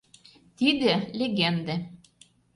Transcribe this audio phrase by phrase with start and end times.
[0.57, 1.75] Тиде— легенде.